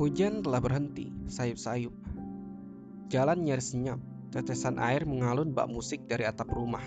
Hujan 0.00 0.40
telah 0.40 0.64
berhenti, 0.64 1.12
sayup-sayup. 1.28 1.92
Jalan 3.12 3.44
nyaris 3.44 3.76
senyap, 3.76 4.00
tetesan 4.32 4.80
air 4.80 5.04
mengalun 5.04 5.52
bak 5.52 5.68
musik 5.68 6.08
dari 6.08 6.24
atap 6.24 6.48
rumah. 6.56 6.80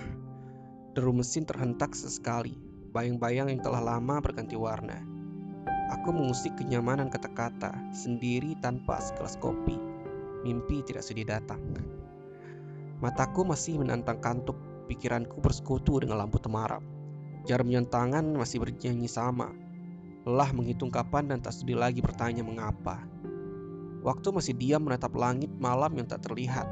Deru 0.98 1.14
mesin 1.14 1.46
terhentak 1.46 1.94
sesekali, 1.94 2.58
bayang-bayang 2.90 3.54
yang 3.54 3.62
telah 3.62 3.86
lama 3.86 4.18
berganti 4.18 4.58
warna. 4.58 4.98
Aku 5.94 6.10
mengusik 6.10 6.58
kenyamanan 6.58 7.14
kata-kata, 7.14 7.78
sendiri 7.94 8.58
tanpa 8.66 8.98
segelas 8.98 9.38
kopi. 9.38 9.78
Mimpi 10.42 10.82
tidak 10.82 11.06
sedih 11.06 11.30
datang. 11.30 11.62
Mataku 12.98 13.46
masih 13.46 13.78
menantang 13.78 14.26
kantuk, 14.26 14.58
pikiranku 14.90 15.38
bersekutu 15.38 16.02
dengan 16.02 16.26
lampu 16.26 16.42
temaram. 16.42 16.82
Jarum 17.46 17.70
tangan 17.94 18.26
masih 18.34 18.58
bernyanyi 18.58 19.06
sama, 19.06 19.54
Lelah 20.24 20.56
menghitung 20.56 20.88
kapan 20.88 21.28
dan 21.28 21.44
tak 21.44 21.52
sedih 21.52 21.76
lagi 21.76 22.00
bertanya 22.00 22.48
mengapa. 22.48 23.04
Waktu 24.04 24.32
masih 24.32 24.56
diam 24.56 24.88
menatap 24.88 25.12
langit 25.20 25.52
malam 25.60 25.92
yang 26.00 26.08
tak 26.08 26.24
terlihat. 26.24 26.64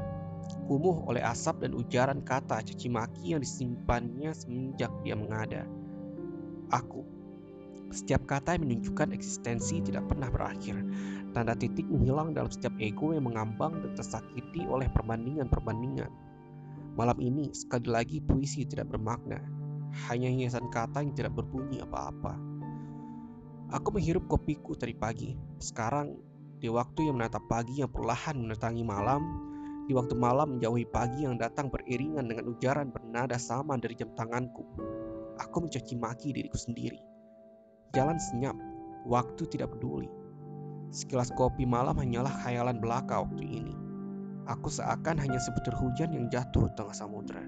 Kumuh 0.68 1.04
oleh 1.04 1.20
asap 1.20 1.68
dan 1.68 1.76
ujaran 1.76 2.24
kata 2.24 2.64
caci 2.64 2.88
maki 2.88 3.36
yang 3.36 3.44
disimpannya 3.44 4.32
semenjak 4.32 4.88
dia 5.04 5.12
mengada. 5.12 5.68
Aku. 6.72 7.04
Setiap 7.92 8.24
kata 8.24 8.56
yang 8.56 8.64
menunjukkan 8.64 9.12
eksistensi 9.12 9.84
tidak 9.84 10.08
pernah 10.08 10.32
berakhir. 10.32 10.80
Tanda 11.36 11.52
titik 11.52 11.84
menghilang 11.92 12.32
dalam 12.32 12.48
setiap 12.48 12.72
ego 12.80 13.12
yang 13.12 13.28
mengambang 13.28 13.84
dan 13.84 13.92
tersakiti 13.92 14.64
oleh 14.64 14.88
perbandingan-perbandingan. 14.92 16.08
Malam 16.96 17.20
ini 17.20 17.52
sekali 17.52 17.88
lagi 17.88 18.16
puisi 18.24 18.64
tidak 18.64 18.92
bermakna. 18.92 19.40
Hanya 20.08 20.32
hiasan 20.32 20.72
kata 20.72 21.04
yang 21.04 21.12
tidak 21.12 21.36
berbunyi 21.36 21.84
apa-apa. 21.84 22.51
Aku 23.72 23.88
menghirup 23.88 24.28
kopiku 24.28 24.76
tadi 24.76 24.92
pagi. 24.92 25.32
Sekarang, 25.56 26.12
di 26.60 26.68
waktu 26.68 27.08
yang 27.08 27.16
menatap 27.16 27.48
pagi 27.48 27.80
yang 27.80 27.88
perlahan 27.88 28.36
menetangi 28.36 28.84
malam, 28.84 29.24
di 29.88 29.96
waktu 29.96 30.12
malam 30.12 30.60
menjauhi 30.60 30.84
pagi 30.92 31.24
yang 31.24 31.40
datang 31.40 31.72
beriringan 31.72 32.28
dengan 32.28 32.52
ujaran 32.52 32.92
bernada 32.92 33.40
sama 33.40 33.80
dari 33.80 33.96
jam 33.96 34.12
tanganku. 34.12 34.60
Aku 35.40 35.64
mencaci 35.64 35.96
maki 35.96 36.36
diriku 36.36 36.60
sendiri. 36.60 37.00
Jalan 37.96 38.20
senyap, 38.20 38.52
waktu 39.08 39.48
tidak 39.48 39.72
peduli. 39.72 40.12
Sekilas 40.92 41.32
kopi 41.32 41.64
malam 41.64 41.96
hanyalah 41.96 42.44
khayalan 42.44 42.76
belaka 42.76 43.24
waktu 43.24 43.40
ini. 43.40 43.72
Aku 44.52 44.68
seakan 44.68 45.16
hanya 45.16 45.40
sebutir 45.40 45.72
hujan 45.72 46.12
yang 46.12 46.28
jatuh 46.28 46.68
di 46.68 46.76
tengah 46.76 46.92
samudera. 46.92 47.40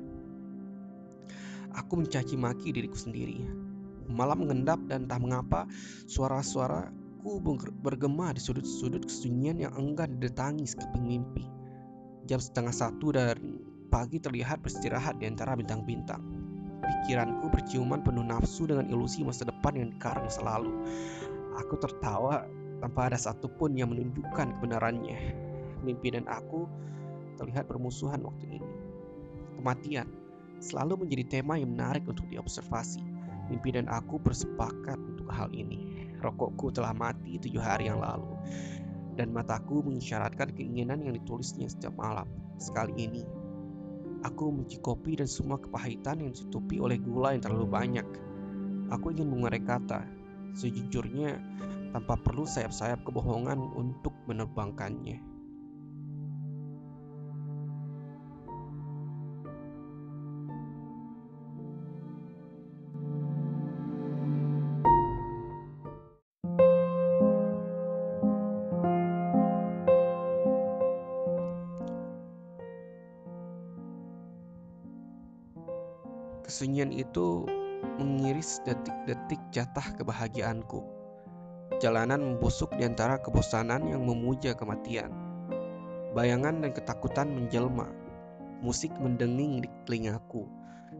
Aku 1.76 2.00
mencaci 2.00 2.40
maki 2.40 2.72
diriku 2.72 2.96
sendiri 2.96 3.44
Malam 4.10 4.44
mengendap 4.44 4.80
dan 4.88 5.08
entah 5.08 5.20
mengapa 5.20 5.60
suara-suaraku 6.04 7.40
bergema 7.80 8.36
di 8.36 8.40
sudut-sudut 8.40 9.08
kesunyian 9.08 9.56
yang 9.60 9.72
enggan 9.76 10.20
didatangi 10.20 10.68
sekeping 10.68 11.04
mimpi. 11.04 11.44
Jam 12.28 12.40
setengah 12.40 12.72
satu 12.72 13.12
dan 13.12 13.60
pagi 13.88 14.18
terlihat 14.20 14.60
beristirahat 14.64 15.20
di 15.20 15.28
antara 15.28 15.54
bintang-bintang. 15.56 16.20
Pikiranku 16.84 17.48
berciuman 17.48 18.04
penuh 18.04 18.24
nafsu 18.24 18.68
dengan 18.68 18.88
ilusi 18.92 19.24
masa 19.24 19.48
depan 19.48 19.72
yang 19.76 19.88
dikarang 19.96 20.28
selalu. 20.28 20.72
Aku 21.64 21.80
tertawa 21.80 22.44
tanpa 22.82 23.08
ada 23.08 23.16
satupun 23.16 23.78
yang 23.78 23.94
menunjukkan 23.94 24.60
kebenarannya. 24.60 25.16
Mimpi 25.80 26.12
dan 26.12 26.28
aku 26.28 26.68
terlihat 27.40 27.70
bermusuhan 27.70 28.20
waktu 28.24 28.60
ini. 28.60 28.70
Kematian 29.56 30.08
selalu 30.60 31.06
menjadi 31.06 31.40
tema 31.40 31.56
yang 31.56 31.72
menarik 31.72 32.04
untuk 32.04 32.26
diobservasi. 32.28 33.13
Mimpi 33.52 33.76
dan 33.76 33.90
aku 33.92 34.16
bersepakat 34.22 34.96
untuk 34.96 35.28
hal 35.28 35.52
ini. 35.52 36.08
Rokokku 36.24 36.72
telah 36.72 36.96
mati 36.96 37.36
tujuh 37.36 37.60
hari 37.60 37.92
yang 37.92 38.00
lalu, 38.00 38.32
dan 39.20 39.28
mataku 39.28 39.84
mengisyaratkan 39.84 40.56
keinginan 40.56 41.04
yang 41.04 41.12
ditulisnya 41.12 41.68
setiap 41.68 41.92
malam. 42.00 42.24
Sekali 42.56 42.96
ini, 42.96 43.22
aku 44.24 44.48
membenci 44.48 44.80
kopi 44.80 45.20
dan 45.20 45.28
semua 45.28 45.60
kepahitan 45.60 46.24
yang 46.24 46.32
ditutupi 46.32 46.80
oleh 46.80 46.96
gula 46.96 47.36
yang 47.36 47.44
terlalu 47.44 47.68
banyak. 47.68 48.06
Aku 48.88 49.12
ingin 49.12 49.28
mengurai 49.28 49.60
kata, 49.60 50.08
sejujurnya 50.56 51.36
tanpa 51.92 52.16
perlu 52.16 52.48
sayap-sayap 52.48 53.04
kebohongan 53.04 53.60
untuk 53.76 54.16
menerbangkannya. 54.24 55.33
Itu 77.14 77.46
mengiris 78.02 78.58
detik-detik 78.66 79.38
jatah 79.54 79.86
kebahagiaanku. 79.94 80.82
Jalanan 81.78 82.18
membusuk 82.18 82.74
di 82.74 82.82
antara 82.82 83.22
kebosanan 83.22 83.86
yang 83.86 84.02
memuja 84.02 84.50
kematian. 84.58 85.14
Bayangan 86.10 86.58
dan 86.58 86.74
ketakutan 86.74 87.30
menjelma. 87.30 87.86
Musik 88.66 88.90
mendenging 88.98 89.62
di 89.62 89.70
telingaku, 89.86 90.50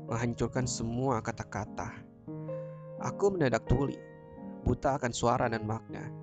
menghancurkan 0.06 0.70
semua 0.70 1.18
kata-kata. 1.18 1.90
Aku 3.02 3.34
mendadak 3.34 3.66
tuli, 3.66 3.98
buta 4.62 4.94
akan 4.94 5.10
suara 5.10 5.50
dan 5.50 5.66
makna. 5.66 6.14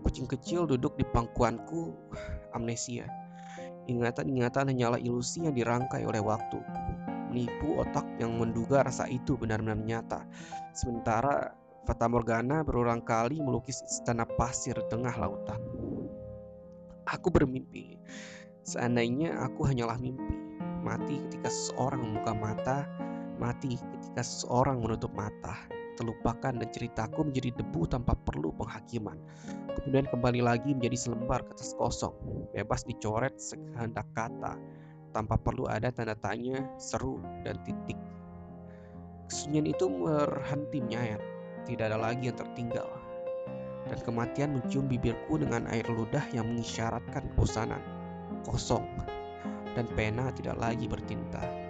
Kucing 0.00 0.24
kecil 0.24 0.64
duduk 0.64 0.96
di 0.96 1.04
pangkuanku, 1.12 1.92
amnesia. 2.56 3.04
Ingatan-ingatan 3.84 4.72
hanyalah 4.72 4.96
ilusi 4.96 5.44
yang 5.44 5.52
dirangkai 5.52 6.08
oleh 6.08 6.24
waktu 6.24 6.56
menipu 7.30 7.80
otak 7.80 8.06
yang 8.18 8.38
menduga 8.38 8.86
rasa 8.86 9.06
itu 9.10 9.34
benar-benar 9.36 9.78
nyata. 9.78 10.24
Sementara 10.72 11.54
Fata 11.86 12.10
Morgana 12.10 12.66
berulang 12.66 12.98
kali 13.06 13.38
melukis 13.38 13.78
istana 13.86 14.26
pasir 14.26 14.74
tengah 14.90 15.14
lautan. 15.14 15.62
Aku 17.06 17.30
bermimpi, 17.30 17.94
seandainya 18.66 19.38
aku 19.38 19.62
hanyalah 19.62 19.94
mimpi, 20.02 20.34
mati 20.82 21.22
ketika 21.30 21.46
seseorang 21.46 22.02
membuka 22.02 22.34
mata, 22.34 22.78
mati 23.38 23.78
ketika 23.78 24.26
seseorang 24.26 24.82
menutup 24.82 25.14
mata, 25.14 25.54
terlupakan 25.94 26.58
dan 26.58 26.68
ceritaku 26.74 27.22
menjadi 27.22 27.54
debu 27.62 27.86
tanpa 27.86 28.18
perlu 28.18 28.50
penghakiman. 28.58 29.22
Kemudian 29.78 30.10
kembali 30.10 30.42
lagi 30.42 30.74
menjadi 30.74 30.98
selembar 30.98 31.46
kertas 31.46 31.78
kosong, 31.78 32.18
bebas 32.50 32.82
dicoret 32.82 33.38
sekehendak 33.38 34.10
kata, 34.18 34.58
tanpa 35.16 35.40
perlu 35.40 35.64
ada 35.64 35.88
tanda 35.88 36.12
tanya, 36.20 36.60
seru, 36.76 37.24
dan 37.40 37.56
titik. 37.64 37.96
Kesunyian 39.32 39.72
itu 39.72 39.88
berhenti 39.88 40.84
menyayat, 40.84 41.24
tidak 41.64 41.88
ada 41.88 41.96
lagi 41.96 42.28
yang 42.28 42.36
tertinggal. 42.36 42.84
Dan 43.88 43.96
kematian 44.04 44.60
mencium 44.60 44.84
bibirku 44.84 45.40
dengan 45.40 45.64
air 45.72 45.88
ludah 45.88 46.20
yang 46.36 46.52
mengisyaratkan 46.52 47.32
kebosanan, 47.32 47.80
kosong, 48.44 48.84
dan 49.72 49.88
pena 49.96 50.28
tidak 50.36 50.60
lagi 50.60 50.84
bertinta. 50.84 51.65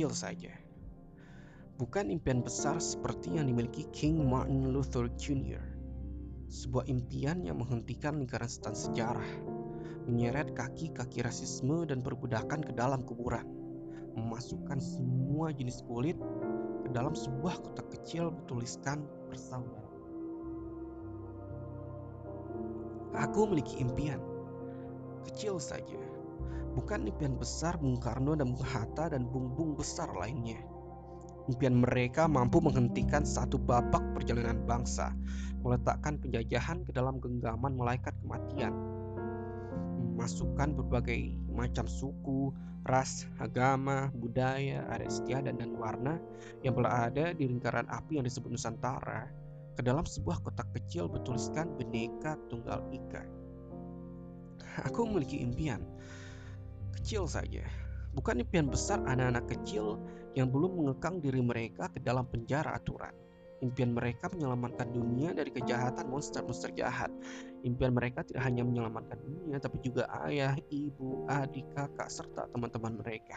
Kecil 0.00 0.16
saja. 0.16 0.56
Bukan 1.76 2.08
impian 2.08 2.40
besar 2.40 2.80
seperti 2.80 3.36
yang 3.36 3.52
dimiliki 3.52 3.84
King 3.92 4.24
Martin 4.24 4.72
Luther 4.72 5.12
Jr. 5.20 5.60
Sebuah 6.48 6.88
impian 6.88 7.44
yang 7.44 7.60
menghentikan 7.60 8.16
lingkaran 8.16 8.48
setan 8.48 8.72
sejarah, 8.72 9.28
menyeret 10.08 10.56
kaki-kaki 10.56 11.20
rasisme 11.20 11.84
dan 11.84 12.00
perbudakan 12.00 12.64
ke 12.64 12.72
dalam 12.72 13.04
kuburan, 13.04 13.44
memasukkan 14.16 14.80
semua 14.80 15.52
jenis 15.52 15.84
kulit 15.84 16.16
ke 16.80 16.88
dalam 16.96 17.12
sebuah 17.12 17.60
kotak 17.60 17.92
kecil 17.92 18.32
bertuliskan 18.32 19.04
bersaudara. 19.28 19.92
Aku 23.20 23.52
memiliki 23.52 23.84
impian 23.84 24.24
kecil 25.28 25.60
saja 25.60 26.09
bukan 26.80 27.04
impian 27.04 27.36
besar 27.36 27.76
Bung 27.76 28.00
Karno 28.00 28.32
dan 28.32 28.56
Bung 28.56 28.64
Hatta 28.64 29.12
dan 29.12 29.28
bung-bung 29.28 29.76
besar 29.76 30.08
lainnya. 30.16 30.64
Impian 31.52 31.76
mereka 31.76 32.24
mampu 32.24 32.56
menghentikan 32.64 33.20
satu 33.20 33.60
babak 33.60 34.00
perjalanan 34.16 34.64
bangsa, 34.64 35.12
meletakkan 35.60 36.16
penjajahan 36.16 36.80
ke 36.88 36.96
dalam 36.96 37.20
genggaman 37.20 37.76
malaikat 37.76 38.16
kematian, 38.24 38.72
memasukkan 40.16 40.72
berbagai 40.72 41.36
macam 41.52 41.84
suku, 41.84 42.48
ras, 42.88 43.28
agama, 43.36 44.08
budaya, 44.16 44.88
adat 44.88 45.12
istiadat 45.12 45.60
dan 45.60 45.76
warna 45.76 46.16
yang 46.64 46.72
berada 46.72 47.36
di 47.36 47.44
lingkaran 47.44 47.84
api 47.92 48.16
yang 48.16 48.24
disebut 48.24 48.56
Nusantara 48.56 49.28
ke 49.76 49.84
dalam 49.84 50.08
sebuah 50.08 50.40
kotak 50.40 50.72
kecil 50.72 51.12
bertuliskan 51.12 51.76
Bhinneka 51.76 52.40
Tunggal 52.48 52.88
Ika. 52.88 53.22
Aku 54.86 55.04
memiliki 55.04 55.44
impian 55.44 55.82
kecil 56.98 57.26
saja, 57.30 57.62
bukan 58.14 58.42
impian 58.42 58.66
besar 58.66 58.98
anak-anak 59.06 59.46
kecil 59.50 60.02
yang 60.34 60.50
belum 60.50 60.78
mengekang 60.82 61.22
diri 61.22 61.42
mereka 61.42 61.90
ke 61.90 62.02
dalam 62.02 62.26
penjara 62.26 62.74
aturan. 62.78 63.14
Impian 63.60 63.92
mereka 63.92 64.32
menyelamatkan 64.32 64.88
dunia 64.88 65.36
dari 65.36 65.52
kejahatan 65.52 66.08
monster-monster 66.08 66.72
jahat. 66.72 67.12
Impian 67.60 67.92
mereka 67.92 68.24
tidak 68.24 68.48
hanya 68.48 68.64
menyelamatkan 68.64 69.20
dunia, 69.20 69.60
tapi 69.60 69.84
juga 69.84 70.08
ayah, 70.24 70.56
ibu, 70.72 71.28
adik, 71.28 71.68
kakak, 71.76 72.08
serta 72.08 72.48
teman-teman 72.56 72.96
mereka. 72.96 73.36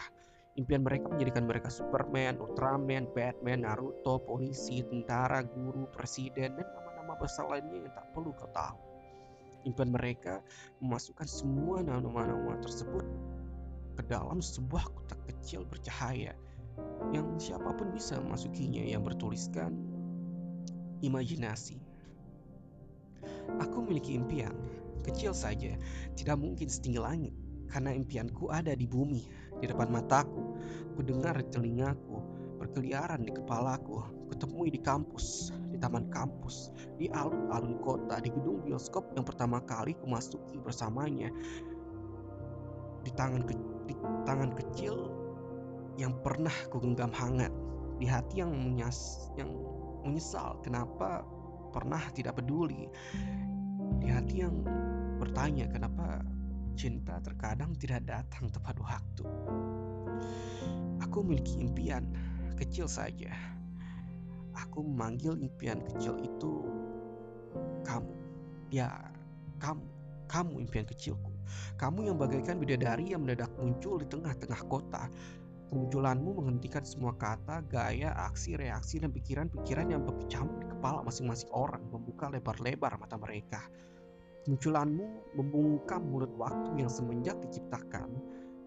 Impian 0.56 0.80
mereka 0.80 1.12
menjadikan 1.12 1.44
mereka 1.44 1.68
Superman, 1.68 2.40
Ultraman, 2.40 3.04
Batman, 3.12 3.68
Naruto, 3.68 4.16
polisi, 4.24 4.80
tentara, 4.86 5.44
guru, 5.44 5.84
presiden, 5.92 6.56
dan 6.56 6.66
nama-nama 6.72 7.20
besar 7.20 7.44
lainnya 7.52 7.84
yang 7.84 7.92
tak 7.92 8.08
perlu 8.16 8.32
kau 8.32 8.48
tahu. 8.54 8.80
Impian 9.68 9.92
mereka 9.92 10.40
memasukkan 10.80 11.28
semua 11.28 11.84
nama-nama 11.84 12.56
tersebut 12.64 13.04
ke 13.94 14.02
dalam 14.06 14.42
sebuah 14.42 14.84
kotak 14.90 15.20
kecil 15.30 15.62
bercahaya 15.66 16.34
yang 17.14 17.38
siapa 17.38 17.70
pun 17.74 17.94
bisa 17.94 18.18
memasukinya 18.18 18.82
yang 18.82 19.06
bertuliskan 19.06 19.74
imajinasi. 21.04 21.78
Aku 23.60 23.84
memiliki 23.84 24.16
impian, 24.16 24.52
kecil 25.04 25.36
saja, 25.36 25.76
tidak 26.16 26.36
mungkin 26.40 26.66
setinggi 26.66 27.00
langit, 27.00 27.34
karena 27.68 27.92
impianku 27.92 28.48
ada 28.48 28.72
di 28.72 28.88
bumi, 28.88 29.22
di 29.60 29.66
depan 29.68 29.92
mataku. 29.92 30.56
Ku 30.96 31.00
dengar 31.04 31.36
telingaku, 31.52 32.20
berkeliaran 32.58 33.24
di 33.24 33.32
kepalaku, 33.32 34.00
kutemui 34.32 34.72
di 34.72 34.80
kampus, 34.80 35.52
di 35.68 35.76
taman 35.76 36.08
kampus, 36.08 36.72
di 36.96 37.10
alun-alun 37.12 37.76
kota, 37.84 38.20
di 38.20 38.32
gedung 38.32 38.64
bioskop 38.64 39.12
yang 39.12 39.26
pertama 39.28 39.60
kali 39.64 39.92
kumasuki 40.00 40.56
bersamanya, 40.60 41.28
di 43.04 43.10
tangan 43.12 43.44
ke, 43.44 43.52
di 43.84 43.94
tangan 44.24 44.52
kecil 44.56 45.12
yang 45.94 46.14
pernah 46.24 46.52
kugenggam 46.72 47.14
hangat, 47.14 47.52
di 48.02 48.06
hati 48.08 48.42
yang 48.42 48.50
menyas, 48.50 49.30
yang 49.38 49.50
menyesal 50.02 50.58
kenapa 50.60 51.22
pernah 51.70 52.02
tidak 52.12 52.38
peduli? 52.42 52.90
Di 54.02 54.08
hati 54.10 54.42
yang 54.42 54.64
bertanya 55.18 55.70
kenapa 55.70 56.22
cinta 56.74 57.22
terkadang 57.22 57.72
tidak 57.78 58.02
datang 58.06 58.50
tepat 58.50 58.76
waktu? 58.82 59.24
Aku 61.02 61.22
memiliki 61.22 61.62
impian 61.62 62.10
kecil 62.58 62.90
saja. 62.90 63.30
Aku 64.54 64.86
memanggil 64.86 65.38
impian 65.38 65.82
kecil 65.82 66.18
itu 66.22 66.66
kamu. 67.86 68.14
Ya 68.74 68.90
kamu 69.62 69.86
kamu 70.26 70.66
impian 70.66 70.86
kecilku 70.86 71.33
kamu 71.80 72.12
yang 72.12 72.16
bagaikan 72.16 72.60
bidadari 72.60 73.12
yang 73.12 73.22
mendadak 73.26 73.50
muncul 73.58 73.98
di 74.00 74.06
tengah-tengah 74.06 74.60
kota 74.68 75.10
Kemunculanmu 75.74 76.38
menghentikan 76.38 76.86
semua 76.86 77.18
kata, 77.18 77.64
gaya, 77.66 78.14
aksi, 78.30 78.54
reaksi, 78.54 79.02
dan 79.02 79.10
pikiran-pikiran 79.10 79.90
yang 79.90 80.06
berkecamuk 80.06 80.62
di 80.62 80.66
kepala 80.70 81.02
masing-masing 81.02 81.50
orang, 81.50 81.82
membuka 81.88 82.28
lebar-lebar 82.30 82.94
mata 82.94 83.16
mereka. 83.16 83.58
Kemunculanmu 84.44 85.34
membungkam 85.34 86.04
mulut 86.04 86.30
waktu 86.36 86.78
yang 86.84 86.92
semenjak 86.92 87.40
diciptakan 87.42 88.06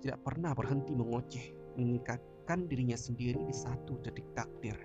tidak 0.02 0.20
pernah 0.26 0.52
berhenti 0.58 0.98
mengoceh, 0.98 1.54
mengikatkan 1.78 2.66
dirinya 2.66 2.98
sendiri 2.98 3.40
di 3.46 3.54
satu 3.54 4.02
detik 4.02 4.26
takdir. 4.34 4.76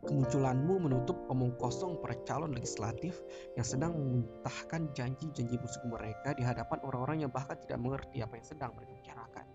Kemunculanmu 0.00 0.88
menutup 0.88 1.28
omong 1.28 1.60
kosong 1.60 2.00
para 2.00 2.16
calon 2.24 2.56
legislatif 2.56 3.20
yang 3.52 3.66
sedang 3.68 3.92
memuntahkan 3.92 4.88
janji-janji 4.96 5.60
busuk 5.60 5.84
mereka 5.84 6.32
di 6.32 6.40
hadapan 6.40 6.80
orang-orang 6.88 7.28
yang 7.28 7.32
bahkan 7.32 7.60
tidak 7.60 7.84
mengerti 7.84 8.24
apa 8.24 8.40
yang 8.40 8.46
sedang 8.48 8.70
mereka 8.72 8.96
bicarakan. 8.96 9.46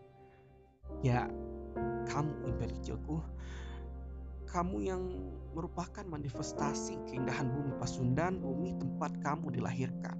Ya, 1.01 1.25
kamu 2.05 2.31
impian. 2.45 2.65
Kamu 4.55 4.77
yang 4.87 5.03
merupakan 5.51 6.07
manifestasi 6.07 7.11
keindahan 7.11 7.51
bumi 7.51 7.75
Pasundan, 7.75 8.39
bumi 8.39 8.79
tempat 8.79 9.11
kamu 9.19 9.51
dilahirkan. 9.51 10.15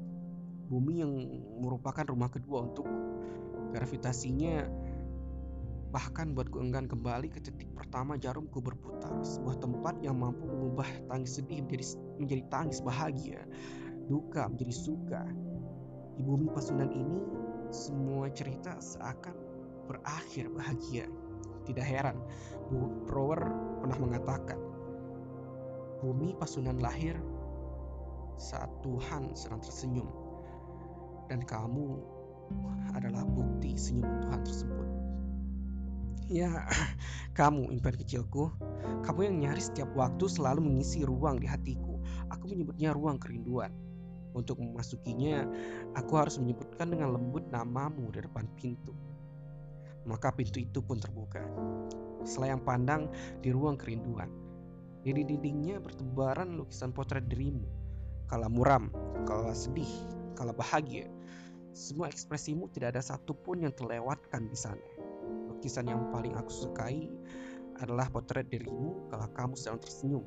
Bumi 0.68 1.00
yang 1.00 1.14
merupakan 1.64 2.04
rumah 2.04 2.28
kedua 2.28 2.68
untuk 2.68 2.84
Gravitasinya 3.72 4.64
bahkan 5.96 6.36
buatku 6.36 6.60
enggan 6.60 6.92
kembali 6.92 7.32
ke 7.32 7.40
titik 7.40 7.72
pertama 7.72 8.20
jarumku 8.20 8.60
berputar. 8.60 9.16
Sebuah 9.24 9.64
tempat 9.64 9.96
yang 10.04 10.20
mampu 10.20 10.44
mengubah 10.44 11.08
tangis 11.08 11.40
sedih 11.40 11.64
menjadi, 11.64 11.96
menjadi 12.20 12.44
tangis 12.52 12.84
bahagia. 12.84 13.48
Duka 14.12 14.52
menjadi 14.52 14.76
suka. 14.76 15.24
Di 16.20 16.22
bumi 16.28 16.52
Pasundan 16.52 16.92
ini, 16.92 17.20
semua 17.72 18.28
cerita 18.28 18.76
seakan 18.76 19.40
berakhir 19.88 20.52
bahagia. 20.52 21.08
Tidak 21.64 21.88
heran, 21.88 22.20
Bu 22.68 23.08
Brower 23.08 23.40
pernah 23.80 23.96
mengatakan, 23.96 24.60
bumi 26.04 26.36
pasunan 26.38 26.78
lahir 26.78 27.18
saat 28.38 28.70
Tuhan 28.86 29.34
sedang 29.34 29.64
tersenyum, 29.64 30.08
dan 31.32 31.42
kamu 31.42 31.98
adalah 32.94 33.26
bukti 33.26 33.74
senyuman 33.80 34.22
Tuhan 34.22 34.42
tersebut. 34.46 34.95
Ya, 36.26 36.66
kamu 37.38 37.70
impian 37.70 37.94
kecilku, 37.94 38.50
kamu 39.06 39.30
yang 39.30 39.36
nyaris 39.46 39.70
setiap 39.70 39.94
waktu 39.94 40.26
selalu 40.26 40.66
mengisi 40.66 41.06
ruang 41.06 41.38
di 41.38 41.46
hatiku. 41.46 42.02
Aku 42.34 42.50
menyebutnya 42.50 42.98
ruang 42.98 43.22
kerinduan. 43.22 43.70
Untuk 44.34 44.58
memasukinya, 44.58 45.46
aku 45.94 46.18
harus 46.18 46.42
menyebutkan 46.42 46.92
dengan 46.92 47.14
lembut 47.14 47.46
namamu 47.54 48.10
di 48.10 48.26
depan 48.26 48.50
pintu. 48.58 48.92
Maka 50.10 50.34
pintu 50.34 50.66
itu 50.66 50.82
pun 50.82 50.98
terbuka. 50.98 51.46
Selayang 52.26 52.66
pandang 52.66 53.06
di 53.46 53.54
ruang 53.54 53.78
kerinduan. 53.78 54.28
Di 55.06 55.14
dindingnya 55.14 55.78
bertebaran 55.78 56.58
lukisan 56.58 56.90
potret 56.90 57.30
dirimu. 57.30 57.70
Kala 58.26 58.50
muram, 58.50 58.90
kala 59.30 59.54
sedih, 59.54 59.88
kala 60.34 60.58
bahagia. 60.58 61.06
Semua 61.70 62.10
ekspresimu 62.10 62.66
tidak 62.74 62.98
ada 62.98 63.02
satupun 63.06 63.62
yang 63.62 63.74
terlewatkan 63.78 64.50
di 64.50 64.58
sana. 64.58 64.95
Lukisan 65.66 65.90
yang 65.90 66.14
paling 66.14 66.38
aku 66.38 66.54
sukai 66.54 67.10
adalah 67.82 68.06
potret 68.14 68.46
dirimu 68.54 69.10
kala 69.10 69.26
kamu 69.34 69.58
sedang 69.58 69.82
tersenyum. 69.82 70.22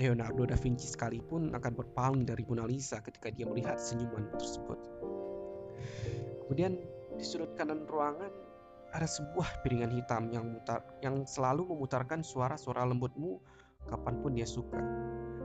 Leonardo 0.00 0.48
da 0.48 0.56
Vinci 0.56 0.88
sekalipun 0.88 1.52
akan 1.52 1.72
berpaling 1.76 2.24
dari 2.24 2.40
Mona 2.48 2.64
Lisa 2.64 3.04
ketika 3.04 3.28
dia 3.28 3.44
melihat 3.44 3.76
senyuman 3.76 4.32
tersebut. 4.32 4.80
Kemudian 6.40 6.72
di 7.20 7.20
sudut 7.20 7.52
kanan 7.52 7.84
ruangan 7.84 8.32
ada 8.96 9.04
sebuah 9.04 9.60
piringan 9.60 9.92
hitam 9.92 10.32
yang 10.32 10.48
mutar, 10.48 10.80
yang 11.04 11.28
selalu 11.28 11.76
memutarkan 11.76 12.24
suara-suara 12.24 12.88
lembutmu 12.88 13.36
kapan 13.92 14.24
pun 14.24 14.40
dia 14.40 14.48
suka. 14.48 14.80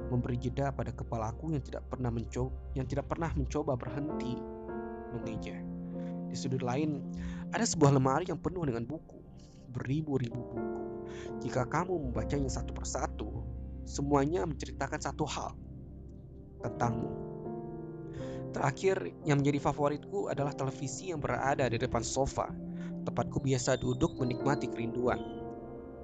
Memberi 0.08 0.40
jeda 0.40 0.72
pada 0.72 0.96
kepalaku 0.96 1.52
yang 1.52 1.60
tidak 1.60 1.84
pernah 1.92 2.16
mencoba, 2.16 2.56
yang 2.80 2.88
tidak 2.88 3.12
pernah 3.12 3.28
mencoba 3.36 3.76
berhenti 3.76 4.40
mengeja. 5.12 5.71
Di 6.32 6.38
sudut 6.40 6.64
lain, 6.64 7.04
ada 7.52 7.68
sebuah 7.68 7.92
lemari 7.92 8.32
yang 8.32 8.40
penuh 8.40 8.64
dengan 8.64 8.88
buku, 8.88 9.20
beribu-ribu 9.76 10.40
buku. 10.40 10.60
Jika 11.44 11.68
kamu 11.68 12.10
membacanya 12.10 12.48
satu 12.48 12.72
persatu, 12.72 13.44
semuanya 13.84 14.48
menceritakan 14.48 15.00
satu 15.04 15.28
hal 15.28 15.52
tentangmu. 16.64 17.12
Terakhir, 18.56 19.12
yang 19.28 19.44
menjadi 19.44 19.60
favoritku 19.60 20.32
adalah 20.32 20.56
televisi 20.56 21.12
yang 21.12 21.20
berada 21.20 21.68
di 21.72 21.80
depan 21.80 22.04
sofa 22.04 22.52
Tempatku 23.02 23.42
biasa 23.42 23.82
duduk 23.82 24.14
menikmati 24.22 24.70
kerinduan. 24.70 25.18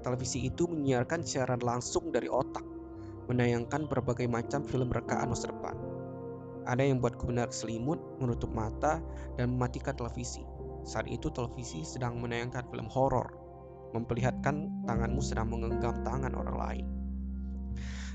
Televisi 0.01 0.49
itu 0.49 0.65
menyiarkan 0.65 1.21
siaran 1.21 1.61
langsung 1.61 2.09
dari 2.09 2.25
otak, 2.25 2.65
menayangkan 3.29 3.85
berbagai 3.85 4.25
macam 4.25 4.65
film 4.65 4.89
rekaan 4.89 5.29
masa 5.29 5.53
depan. 5.53 5.77
Ada 6.67 6.83
yang 6.83 6.99
buatku 6.99 7.31
benar 7.31 7.47
selimut, 7.55 7.95
menutup 8.19 8.51
mata, 8.51 8.99
dan 9.39 9.55
mematikan 9.55 9.95
televisi. 9.95 10.43
Saat 10.83 11.07
itu 11.07 11.31
televisi 11.31 11.87
sedang 11.87 12.19
menayangkan 12.19 12.67
film 12.67 12.91
horor, 12.91 13.31
memperlihatkan 13.95 14.83
tanganmu 14.83 15.23
sedang 15.23 15.47
menggenggam 15.47 16.03
tangan 16.03 16.35
orang 16.35 16.57
lain. 16.59 16.85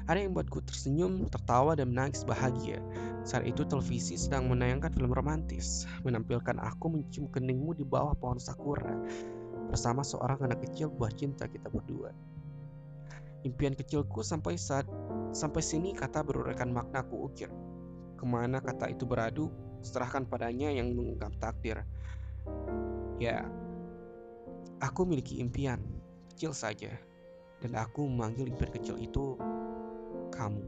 Ada 0.05 0.19
yang 0.29 0.35
buatku 0.35 0.61
tersenyum, 0.67 1.31
tertawa, 1.31 1.79
dan 1.79 1.95
menangis 1.95 2.27
bahagia. 2.29 2.83
Saat 3.23 3.47
itu 3.47 3.63
televisi 3.63 4.19
sedang 4.19 4.51
menayangkan 4.51 4.91
film 4.93 5.15
romantis, 5.15 5.87
menampilkan 6.03 6.59
aku 6.59 6.91
mencium 6.91 7.31
keningmu 7.31 7.73
di 7.73 7.87
bawah 7.87 8.13
pohon 8.19 8.43
sakura 8.43 8.99
bersama 9.71 10.05
seorang 10.05 10.43
anak 10.45 10.61
kecil 10.69 10.93
buah 10.93 11.15
cinta 11.15 11.49
kita 11.49 11.71
berdua. 11.71 12.13
Impian 13.47 13.73
kecilku 13.73 14.21
sampai 14.21 14.59
saat 14.59 14.85
sampai 15.33 15.63
sini 15.65 15.97
kata 15.97 16.21
beruraikan 16.27 16.71
maknaku 16.75 17.27
ukir. 17.27 17.51
Ke 18.23 18.31
mana 18.31 18.63
kata 18.63 18.87
itu 18.87 19.03
beradu, 19.03 19.51
serahkan 19.83 20.23
padanya 20.31 20.71
yang 20.71 20.95
menggenggam 20.95 21.35
takdir. 21.43 21.83
Ya, 23.19 23.51
aku 24.79 25.03
memiliki 25.03 25.43
impian 25.43 25.83
kecil 26.31 26.55
saja, 26.55 26.95
dan 27.59 27.75
aku 27.75 28.07
memanggil 28.07 28.47
impian 28.47 28.71
kecil 28.71 28.95
itu 29.03 29.35
kamu. 30.31 30.63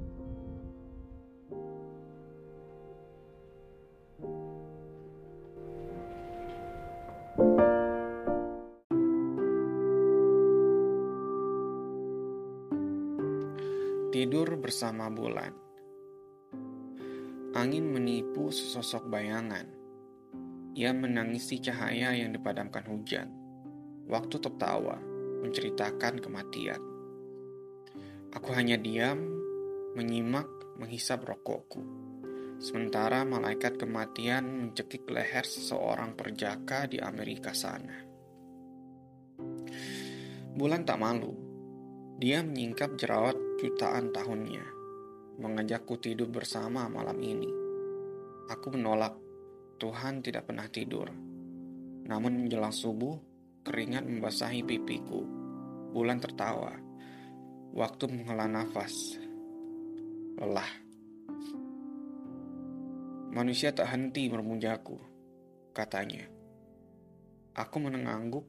Tidur 14.10 14.58
bersama 14.58 15.06
bulan. 15.06 15.63
Angin 17.64 17.88
menipu 17.88 18.52
sesosok 18.52 19.08
bayangan. 19.08 19.64
Ia 20.76 20.92
menangisi 20.92 21.64
cahaya 21.64 22.12
yang 22.12 22.36
dipadamkan 22.36 22.84
hujan. 22.84 23.32
Waktu 24.04 24.36
tertawa, 24.36 25.00
menceritakan 25.40 26.20
kematian. 26.20 26.76
Aku 28.36 28.52
hanya 28.52 28.76
diam, 28.76 29.16
menyimak, 29.96 30.44
menghisap 30.76 31.24
rokokku. 31.24 31.80
Sementara 32.60 33.24
malaikat 33.24 33.80
kematian 33.80 34.44
mencekik 34.44 35.08
leher 35.08 35.48
seseorang 35.48 36.12
perjaka 36.20 36.84
di 36.84 37.00
Amerika 37.00 37.56
sana. 37.56 37.96
Bulan 40.52 40.84
tak 40.84 41.00
malu. 41.00 41.32
Dia 42.20 42.44
menyingkap 42.44 43.00
jerawat 43.00 43.40
jutaan 43.56 44.12
tahunnya, 44.12 44.73
mengajakku 45.40 45.98
tidur 45.98 46.30
bersama 46.30 46.86
malam 46.86 47.18
ini. 47.22 47.50
Aku 48.50 48.74
menolak, 48.74 49.16
Tuhan 49.80 50.20
tidak 50.22 50.50
pernah 50.50 50.68
tidur. 50.68 51.10
Namun 52.04 52.44
menjelang 52.44 52.74
subuh, 52.74 53.16
keringat 53.64 54.04
membasahi 54.04 54.60
pipiku. 54.62 55.24
Bulan 55.94 56.20
tertawa. 56.20 56.74
Waktu 57.74 58.04
menghela 58.10 58.46
nafas. 58.46 59.18
Lelah. 60.38 60.70
Manusia 63.34 63.74
tak 63.74 63.90
henti 63.90 64.30
memujaku, 64.30 64.94
katanya. 65.74 66.22
Aku 67.58 67.82
menengangguk, 67.82 68.46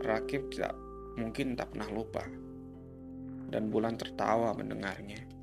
Rakib 0.00 0.50
tidak 0.54 0.74
mungkin 1.18 1.56
tak 1.58 1.70
pernah 1.74 1.90
lupa. 1.92 2.24
Dan 3.48 3.72
bulan 3.74 3.96
tertawa 3.98 4.54
mendengarnya. 4.56 5.37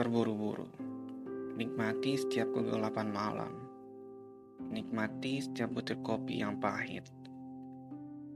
Terburu-buru. 0.00 0.64
Nikmati 1.60 2.16
setiap 2.16 2.56
kegelapan 2.56 3.12
malam. 3.12 3.52
Nikmati 4.72 5.44
setiap 5.44 5.76
butir 5.76 6.00
kopi 6.00 6.40
yang 6.40 6.56
pahit. 6.56 7.04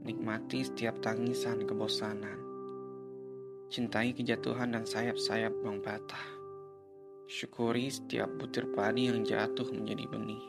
Nikmati 0.05 0.61
setiap 0.61 1.01
tangisan 1.01 1.65
kebosanan. 1.65 2.37
Cintai 3.73 4.13
kejatuhan 4.13 4.77
dan 4.77 4.85
sayap-sayap 4.85 5.57
bang 5.65 5.81
patah. 5.81 6.27
Syukuri 7.25 7.89
setiap 7.89 8.29
butir 8.37 8.69
padi 8.69 9.09
yang 9.09 9.25
jatuh 9.25 9.65
menjadi 9.73 10.05
benih. 10.05 10.45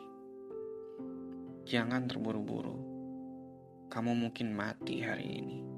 Jangan 1.64 2.12
terburu-buru. 2.12 2.76
Kamu 3.88 4.12
mungkin 4.12 4.52
mati 4.52 5.00
hari 5.00 5.40
ini. 5.40 5.75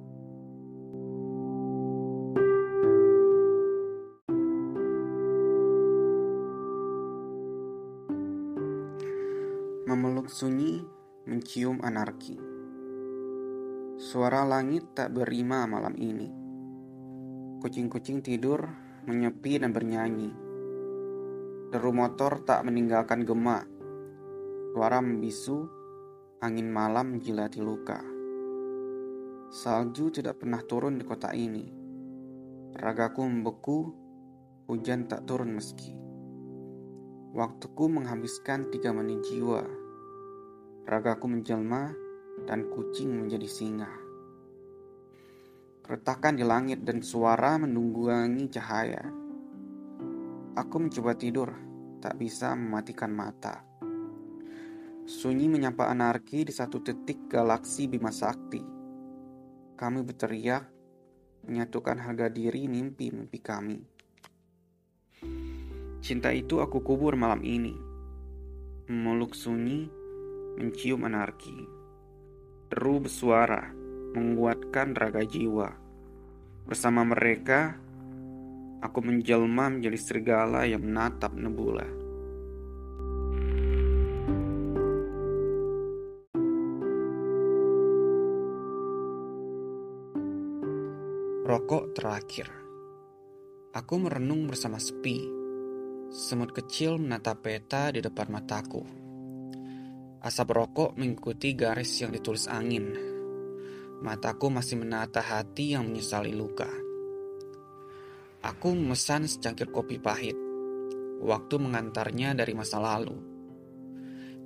Memeluk 9.89 10.29
sunyi, 10.29 10.85
mencium 11.25 11.81
anarki. 11.81 12.37
Suara 13.97 14.45
langit 14.45 14.93
tak 14.93 15.17
berima 15.17 15.65
malam 15.65 15.97
ini. 15.97 16.29
Kucing-kucing 17.65 18.21
tidur, 18.21 18.69
menyepi 19.09 19.57
dan 19.57 19.73
bernyanyi. 19.73 20.29
Deru 21.73 21.97
motor 21.97 22.45
tak 22.45 22.69
meninggalkan 22.69 23.25
gemak. 23.25 23.65
Suara 24.77 25.01
membisu, 25.01 25.65
angin 26.45 26.69
malam 26.69 27.17
menjilati 27.17 27.65
luka. 27.65 28.05
Salju 29.49 30.13
tidak 30.13 30.45
pernah 30.45 30.61
turun 30.69 31.01
di 31.01 31.05
kota 31.09 31.33
ini. 31.33 31.65
Ragaku 32.77 33.25
membeku, 33.25 33.89
hujan 34.69 35.09
tak 35.09 35.25
turun 35.25 35.57
meski. 35.57 36.08
Waktuku 37.29 37.93
menghabiskan 37.93 38.73
tiga 38.73 38.89
menit 38.89 39.21
jiwa. 39.29 39.61
Ragaku 40.89 41.29
menjelma 41.29 41.93
dan 42.49 42.73
kucing 42.73 43.13
menjadi 43.13 43.45
singa. 43.45 43.93
Retakan 45.85 46.41
di 46.41 46.45
langit 46.49 46.89
dan 46.89 47.05
suara 47.05 47.61
menunggangi 47.61 48.49
cahaya. 48.49 49.05
Aku 50.57 50.81
mencoba 50.81 51.13
tidur, 51.21 51.53
tak 52.01 52.17
bisa 52.17 52.57
mematikan 52.57 53.13
mata. 53.13 53.61
Sunyi 55.05 55.53
menyapa 55.53 55.85
anarki 55.85 56.49
di 56.49 56.53
satu 56.57 56.81
titik 56.81 57.29
galaksi 57.29 57.93
Bima 57.93 58.09
Sakti. 58.09 58.65
Kami 59.77 60.01
berteriak, 60.01 60.65
menyatukan 61.45 62.01
harga 62.01 62.33
diri 62.33 62.65
mimpi-mimpi 62.73 63.41
kami. 63.45 63.98
Cinta 66.09 66.33
itu 66.33 66.65
aku 66.65 66.81
kubur 66.81 67.21
malam 67.21 67.45
ini. 67.45 67.77
Memeluk 68.89 69.37
sunyi, 69.37 69.93
mencium 70.57 71.05
anarki. 71.05 71.69
Deru 72.73 73.05
bersuara, 73.05 73.69
menguatkan 74.17 74.97
raga 74.97 75.21
jiwa. 75.21 75.69
Bersama 76.65 77.05
mereka, 77.05 77.77
aku 78.81 79.05
menjelma 79.05 79.69
menjadi 79.69 80.01
serigala 80.01 80.65
yang 80.65 80.81
menatap 80.81 81.37
nebula. 81.37 81.85
Rokok 91.45 91.93
terakhir. 91.93 92.49
Aku 93.77 94.01
merenung 94.01 94.49
bersama 94.49 94.81
sepi 94.81 95.38
Semut 96.09 96.57
kecil 96.57 96.97
menatap 96.97 97.45
peta 97.45 97.93
di 97.93 98.01
depan 98.01 98.33
mataku. 98.33 98.81
Asap 100.25 100.57
rokok 100.57 100.97
mengikuti 100.97 101.53
garis 101.53 102.01
yang 102.01 102.17
ditulis 102.17 102.49
angin. 102.49 102.97
Mataku 104.01 104.49
masih 104.49 104.81
menata 104.81 105.21
hati 105.21 105.77
yang 105.77 105.85
menyesali 105.85 106.33
luka. 106.33 106.65
Aku 108.41 108.73
memesan 108.73 109.29
secangkir 109.29 109.69
kopi 109.69 110.01
pahit. 110.01 110.33
Waktu 111.21 111.61
mengantarnya 111.61 112.33
dari 112.33 112.57
masa 112.57 112.81
lalu. 112.81 113.21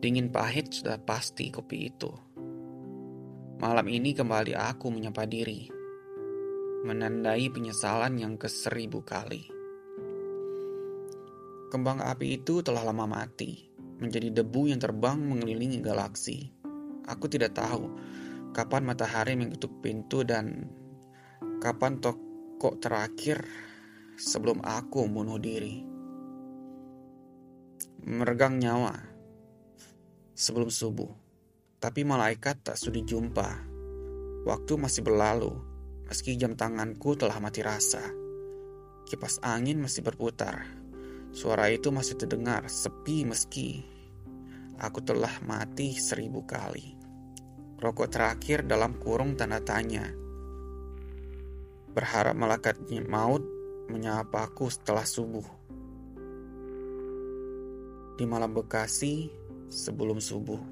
Dingin 0.03 0.35
pahit 0.35 0.75
sudah 0.75 0.99
pasti 0.99 1.55
kopi 1.55 1.95
itu. 1.95 2.11
Malam 3.63 3.87
ini 3.87 4.11
kembali 4.19 4.59
aku 4.59 4.91
menyapa 4.91 5.31
diri. 5.31 5.71
Menandai 6.83 7.47
penyesalan 7.55 8.19
yang 8.19 8.35
ke 8.35 8.51
seribu 8.51 9.07
kali. 9.07 9.62
Kembang 11.73 12.05
api 12.05 12.37
itu 12.37 12.61
telah 12.61 12.85
lama 12.85 13.09
mati, 13.09 13.65
menjadi 13.97 14.29
debu 14.29 14.69
yang 14.69 14.77
terbang 14.77 15.17
mengelilingi 15.17 15.81
galaksi. 15.81 16.53
Aku 17.09 17.33
tidak 17.33 17.57
tahu 17.57 17.89
kapan 18.53 18.85
matahari 18.85 19.41
mengetuk 19.41 19.81
pintu 19.81 20.21
dan 20.21 20.69
kapan 21.65 21.97
toko 21.97 22.77
terakhir 22.77 23.49
sebelum 24.21 24.61
aku 24.61 25.09
membunuh 25.09 25.41
diri. 25.41 25.81
Meregang 28.05 28.61
nyawa 28.61 28.93
sebelum 30.37 30.69
subuh, 30.69 31.09
tapi 31.81 32.05
malaikat 32.05 32.69
tak 32.69 32.77
sudi 32.77 33.01
jumpa. 33.01 33.49
Waktu 34.45 34.77
masih 34.77 35.09
berlalu, 35.09 35.57
meski 36.05 36.37
jam 36.37 36.53
tanganku 36.53 37.17
telah 37.17 37.41
mati 37.41 37.65
rasa. 37.65 38.05
Kipas 39.09 39.41
angin 39.41 39.81
masih 39.81 40.05
berputar 40.05 40.82
Suara 41.33 41.73
itu 41.73 41.89
masih 41.89 42.21
terdengar, 42.21 42.69
sepi 42.69 43.25
meski 43.25 43.93
aku 44.83 44.99
telah 44.99 45.31
mati 45.47 45.95
seribu 45.95 46.43
kali. 46.43 46.99
Rokok 47.79 48.11
terakhir 48.11 48.67
dalam 48.67 48.99
kurung 48.99 49.39
tanda 49.39 49.63
tanya. 49.63 50.11
Berharap 51.95 52.35
malaikat 52.35 52.83
maut 53.07 53.43
menyapaku 53.87 54.67
setelah 54.71 55.07
subuh. 55.07 55.47
Di 58.19 58.25
malam 58.27 58.55
Bekasi 58.55 59.31
sebelum 59.71 60.19
subuh. 60.19 60.72